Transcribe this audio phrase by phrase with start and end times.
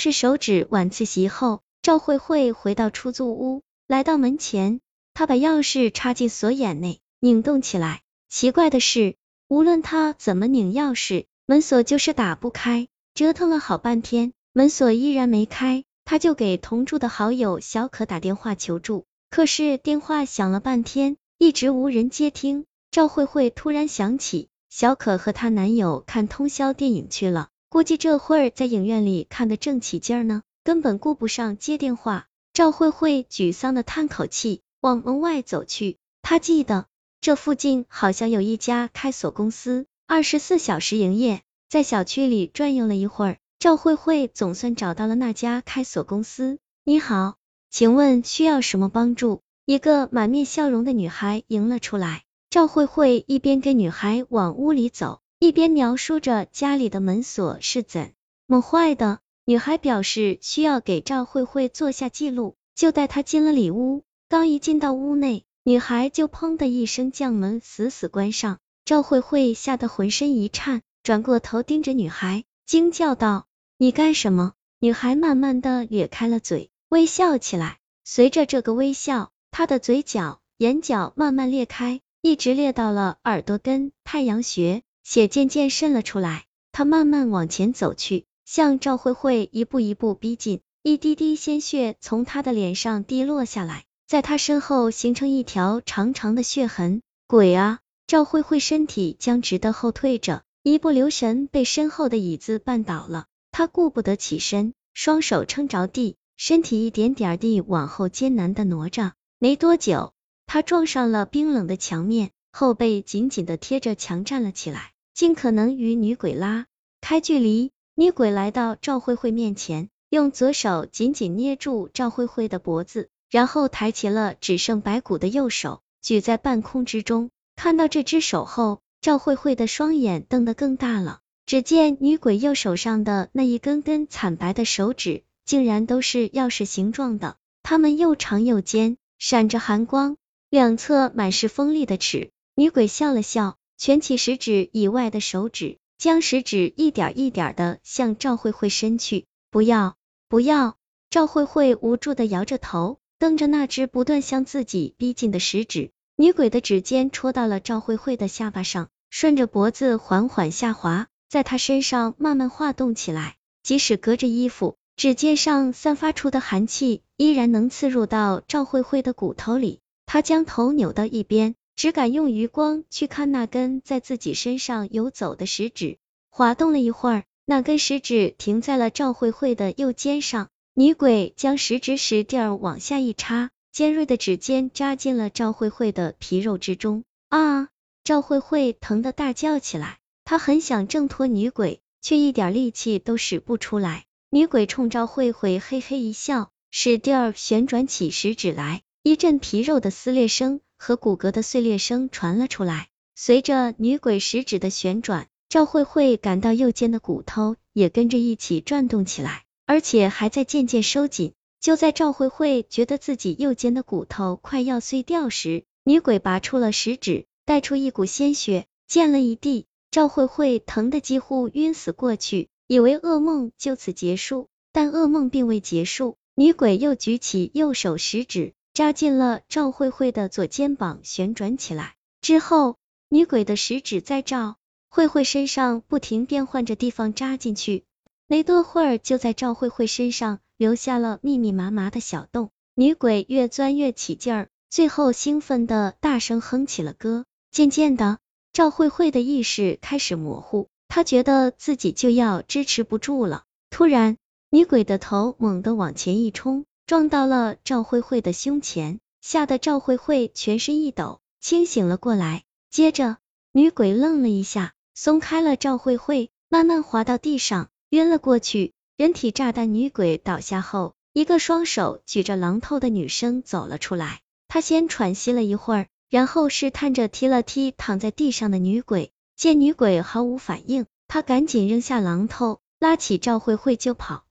[0.00, 4.80] 是手指晚自习后，赵慧慧回到出租屋，来到门前，
[5.12, 8.00] 她把钥匙插进锁眼内，拧动起来。
[8.30, 9.16] 奇怪的是，
[9.46, 12.88] 无论她怎么拧钥匙，门锁就是打不开。
[13.12, 22.64] 折腾了好半天，门锁依然没开，她就给同住的好友小可打电话求助，可是电话响了半天，一直无人接听。
[22.90, 32.26] 赵慧慧突然想起，小可和她男友看通宵电影去了，估计这会儿在影院里看得正起劲呢，根本顾不上接电话。
[32.52, 35.96] 赵慧慧沮丧的叹口气，往门外走去。
[36.20, 36.86] 她记得
[37.20, 41.42] 这附近好像有一家开锁公司，二十四小时营业。
[41.68, 46.58] 在小区里转悠了一会儿，赵慧慧总算找到了那家开锁公司。
[46.82, 47.36] 你好，
[47.70, 49.42] 请问需要什么帮助？
[49.64, 52.24] 一个满面笑容的女孩迎了出来。
[52.50, 58.12] 赵慧慧一边跟女孩往屋里走，一边描述着家里的门锁是怎
[58.46, 59.20] 么坏的。
[59.46, 64.04] 女孩表示需要给赵慧慧做下记录，就带她进了里屋。
[64.28, 68.58] 刚一进到屋内，女孩就砰的一声将门死死关上。
[68.84, 73.46] 赵慧慧吓得浑身一颤，转过头盯着女孩，惊叫道
[73.78, 77.78] ：“你干什么？”女孩慢慢的咧开了嘴，微笑起来。
[78.04, 82.02] 随着这个微笑，她的嘴角、眼角慢慢裂开。
[82.22, 86.44] 一直裂到了耳朵根，太阳穴，血渐渐渗了出来。
[86.70, 97.02] 他慢慢往前走去，向赵慧慧一步一步逼近，一滴滴鲜血从他的脸上滴落下来，在他身后形成一条长长的血痕。
[97.26, 97.80] 鬼啊！
[98.06, 103.26] 赵慧慧身体僵直的后退着，一不留神被身后的椅子绊倒了。
[103.50, 109.14] 他顾不得起身，双手撑着地，身体一点点地往后艰难的挪着。
[109.40, 110.12] 没多久。
[110.46, 116.66] 他撞上了冰冷的墙面，后背紧紧的贴着墙站了起来，尽可能与女鬼拉
[117.00, 117.70] 开距离。
[117.94, 127.30] 女鬼来到赵慧慧面前，用左手紧紧捏住赵慧慧的脖子，然后抬起了只剩白骨的右手，举在半空之中。
[127.56, 131.20] 看到这只手后，赵慧慧的双眼瞪得更大了。
[131.44, 140.16] 只见女鬼右手上的那一根根惨白的手指，竟然都是钥匙形状的，它们又长又尖，闪着寒光。
[140.48, 149.24] 两侧满是锋利的齿，女鬼笑了笑，蜷起食指以外的手指，将食指一点一点的向赵慧慧伸去。
[149.50, 149.96] 不要，
[150.28, 150.76] 不要！
[151.08, 155.92] 赵慧慧无助的摇着头，瞪着那只不断向自己逼近的食指。
[156.14, 163.36] 女鬼的指尖戳到了赵慧慧的下巴上，顺着脖子缓缓下滑，在她身上慢慢滑动起来。
[163.62, 169.80] 即使隔着衣服，指尖上散发出的寒气依然能刺入到赵慧慧的骨头里。
[170.04, 175.98] 她将头扭到一边，只敢用余光去看那根在自己身上游走的食指。
[176.28, 180.48] 滑动了一会儿，那根食指停在了赵慧慧的右肩上。
[180.74, 187.04] 女鬼将食指使劲往下一插，尖锐的指尖扎进了赵慧慧的皮肉之中。
[187.28, 187.68] 啊！
[188.04, 194.04] 赵慧慧疼得大叫起来，她很想挣脱女鬼，却一点力气都使不出来。
[194.30, 198.82] 女鬼冲赵慧慧嘿嘿一笑，使劲旋转起食指来。
[199.02, 211.34] 一阵皮肉的撕裂声和骨骼的碎裂声传了出来，随着女鬼食指的旋转，赵慧慧感到右肩的骨头也跟着一起转动起来，而且还在渐渐收紧。
[211.60, 219.66] 就在赵慧慧觉得自己右肩的骨头快要碎掉时，女鬼拔出了食指，带出一股鲜血，溅了一地。
[219.90, 226.16] 赵慧慧疼得几乎晕死过去，以为噩梦就此结束，但噩梦并未结束。
[226.34, 228.54] 女鬼又举起右手食指。
[228.72, 232.76] 扎进了赵慧慧的左肩膀，旋转起来之后，
[233.08, 234.56] 女鬼的食指在赵
[234.88, 237.84] 慧慧身上不停变换着地方扎进去，
[238.26, 242.50] 没多会儿就在赵慧慧身上留下了密密麻麻的小洞。
[242.74, 247.24] 女鬼越钻越起劲儿，最后兴奋的大声哼起了歌。
[247.50, 248.18] 渐渐的，
[248.52, 253.42] 赵慧慧的意识开始模糊，她觉得自己就要支持不住了。
[253.68, 254.16] 突然，
[254.50, 256.64] 女鬼的头猛地往前一冲。
[256.90, 262.42] 撞到了赵慧慧的胸前，吓得赵慧慧全身一抖，清醒了过来。
[262.68, 263.18] 接着，
[263.52, 268.72] 女鬼愣了一下，松开了赵慧慧，慢慢滑到地上，晕了过去。
[268.96, 274.20] 人体炸弹女鬼倒下后，一个双手举着榔头的女生走了出来。
[274.48, 279.12] 她先喘息了一会儿，然后试探着踢了踢躺在地上的女鬼。
[279.36, 284.24] 见女鬼毫无反应，她赶紧扔下榔头，拉起赵慧慧就跑。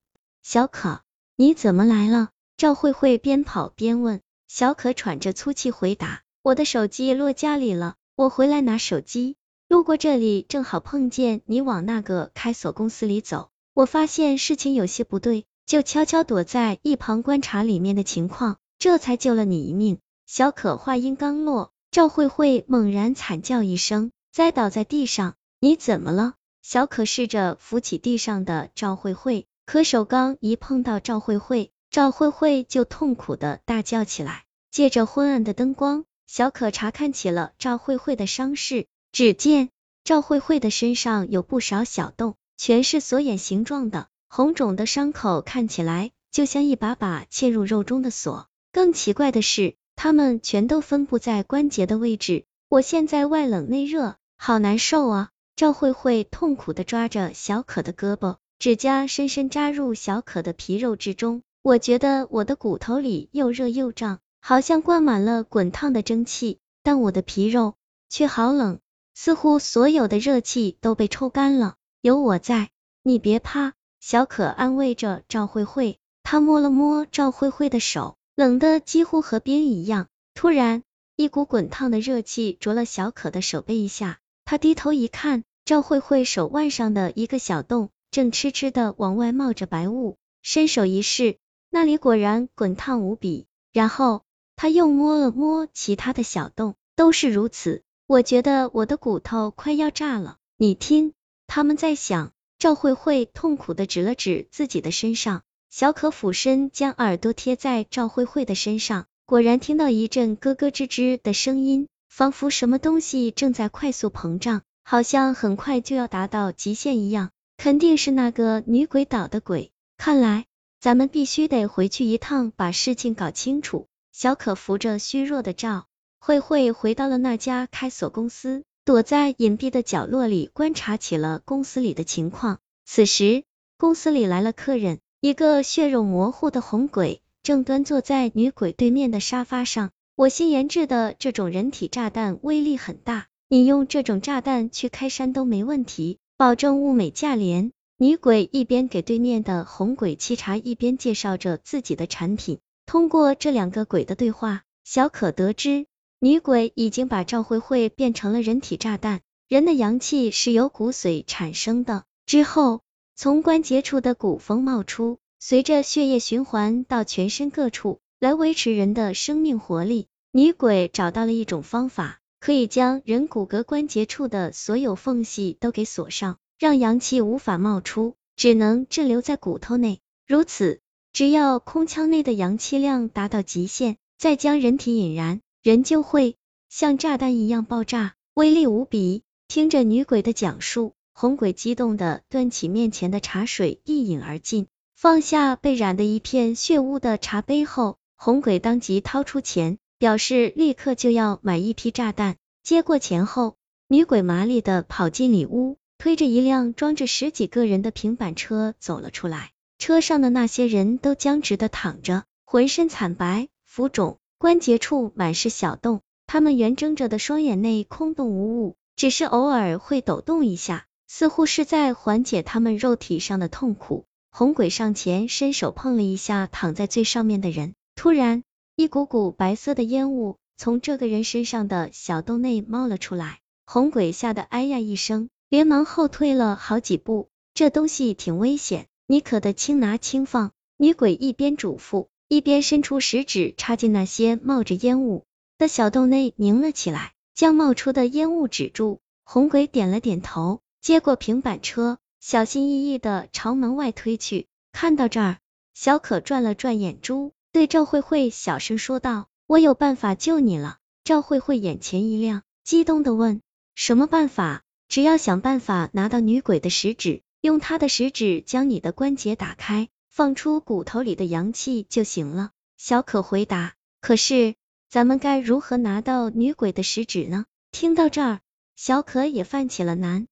[0.44, 1.00] 小可，
[1.38, 2.32] 你怎么来了？
[2.60, 4.20] 赵慧慧边跑边问，
[4.50, 9.38] 小可喘着粗气回答：“我的手机落家里了，我回来拿手机，
[9.70, 20.00] 路过这里正好碰见你往那个开锁公司里走，我发现事情有些不对，就悄悄躲在一旁观察里面的情况，这才救了你一命。
[20.26, 25.36] 小可话音刚落，赵慧慧猛然惨叫一声，栽倒在地上。
[25.62, 26.34] 你怎么了？
[26.62, 34.44] 小可试着扶起地上的赵慧慧，可手刚一碰到赵慧慧，赵慧慧就痛苦的大叫起来。
[34.70, 38.86] 借着昏暗的灯光，小可查看起了赵慧慧的伤势。
[39.12, 39.70] 只见
[40.04, 48.48] 赵慧慧的身上有不少小洞，全是锁眼形状的，红肿的伤口看起来就像一把把嵌入肉中的锁。
[48.72, 52.46] 更奇怪的是，它们全都分布在关节的位置。
[52.70, 55.30] 我现在外冷内热，好难受啊！
[55.56, 61.42] 赵慧慧痛苦的抓着小可的胳膊，指甲深深扎入小可的皮肉之中。
[61.70, 67.76] 我觉得我的骨头里又热又胀，好像灌满了滚烫的蒸汽，但我的皮肉
[68.10, 68.80] 却好冷。
[69.14, 72.72] 似乎所有的热气都被抽干了，有我在，
[73.04, 73.74] 你别怕。
[74.00, 80.08] 小可安慰着赵慧慧，她摸了摸赵慧慧的手，冷的几乎和冰一样。
[80.34, 80.82] 突然，
[81.16, 91.38] 一股滚烫的热气灼了小可的手背一下，她低头一看，赵慧慧手腕上的一个小洞正痴痴的往外冒着白雾，伸手一试，
[91.70, 93.48] 那里果然滚烫无比。
[93.72, 94.24] 然后
[94.56, 97.84] 他又摸了摸其他的小洞，都是如此。
[98.08, 101.14] 我觉得我的骨头快要炸了，你听，
[101.48, 102.32] 他们在响。
[102.58, 117.30] 赵慧慧痛苦的指了指自己的身上，小可俯身将耳朵贴在赵慧慧的身上，果然听到一阵咯咯吱吱的声音，仿佛什么东西正在快速膨胀，好像很快就要达到极限一样。
[117.56, 120.46] 肯定是那个女鬼捣的鬼，看来
[120.80, 123.88] 咱们必须得回去一趟，把事情搞清楚。
[124.14, 125.88] 小可扶着虚弱的赵。
[126.20, 132.60] 慧慧回到了那家开锁公司，躲在隐蔽的角落里观察起了公司里的情况。
[132.86, 133.44] 此时，
[133.78, 139.92] 公司里来了客人，一个血肉模糊的红鬼正端坐在女鬼对面的沙发上。
[140.16, 147.72] 我新研制的这种人体炸弹威力很大，你用这种炸弹去开山都没问题，保证物美价廉。
[148.02, 152.60] 女鬼一边给对面的红鬼沏茶，一边介绍着自己的产品。
[152.86, 155.86] 通过这两个鬼的对话，小可得知。
[156.22, 159.20] 女鬼已经把赵慧慧变成了人体炸弹。
[159.50, 162.80] 人的阳气是由骨髓产生的，之后
[163.18, 170.08] 从关节处的骨缝冒出，随着血液循环到全身各处，来维持人的生命活力。
[170.32, 180.02] 女鬼找到了一种方法，可以将人骨骼关节处的所有缝隙都给锁上，让阳气无法冒出，只能滞留在骨头内。
[180.28, 180.82] 如此，
[181.14, 185.40] 只要空腔内的阳气量达到极限，再将人体引燃。
[185.64, 186.36] 人就会
[186.70, 189.24] 像炸弹一样爆炸，威力无比。
[189.48, 194.68] 听着女鬼的讲述，红鬼激动的端起面前的茶水一饮而尽，
[194.98, 202.36] 放下被染的一片血污的茶杯后，红鬼当即掏出钱，表示立刻就要买一批炸弹。
[202.64, 203.56] 接过钱后，
[203.88, 209.52] 女鬼麻利的跑进里屋，推着一辆装着十几个人的平板车走了出来。
[209.78, 214.18] 车上的那些人都僵直的躺着，浑身惨白，浮肿。
[214.38, 224.06] 关节处满是小洞，他们圆睁着的双眼内空洞无物，只是偶尔会抖动一下，似乎是在缓解他们肉体上的痛苦。
[224.32, 228.44] 红鬼上前伸手碰了一下躺在最上面的人，突然
[228.78, 237.30] 一股股白色的烟雾从这个人身上的小洞内冒了出来，红鬼吓得哎呀一声，连忙后退了好几步。
[237.54, 240.52] 这东西挺危险，你可得轻拿轻放。
[240.78, 242.08] 女鬼一边嘱咐。
[242.32, 245.26] 一边伸出食指插进那些冒着烟雾
[245.58, 249.02] 的小洞内，拧了起来，将冒出的烟雾止住。
[249.24, 254.46] 红鬼点了点头，接过平板车，小心翼翼的朝门外推去。
[254.72, 255.38] 看到这儿，
[255.74, 263.42] 小可转了转眼珠，对赵慧慧小声说道：“我有办法救你了。”赵慧慧眼前一亮，激动的问
[263.74, 269.88] ：“什么办法？”只要想办法拿到女鬼的食指，用她的食指将你的关节打开。
[270.10, 272.50] 放出骨头里的阳气就行了。
[272.76, 273.76] 小可回答。
[274.02, 274.56] 可是，
[274.90, 277.46] 咱们该如何拿到女鬼的食指呢？
[277.72, 278.40] 听到这儿，
[278.76, 280.26] 小可也犯起了难。